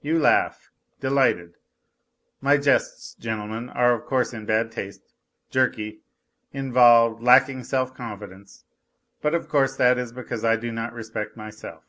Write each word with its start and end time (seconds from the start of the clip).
You 0.00 0.20
laugh? 0.20 0.70
Delighted. 1.00 1.56
My 2.40 2.56
jests, 2.56 3.14
gentlemen, 3.16 3.68
are 3.68 3.94
of 3.94 4.06
course 4.06 4.32
in 4.32 4.46
bad 4.46 4.70
taste, 4.70 5.12
jerky, 5.50 6.02
involved, 6.52 7.20
lacking 7.20 7.64
self 7.64 7.92
confidence. 7.92 8.62
But 9.22 9.34
of 9.34 9.48
course 9.48 9.74
that 9.74 9.98
is 9.98 10.12
because 10.12 10.44
I 10.44 10.54
do 10.54 10.70
not 10.70 10.92
respect 10.92 11.36
myself. 11.36 11.82